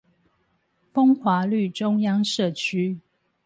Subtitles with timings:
[0.91, 2.97] 風華綠中央社區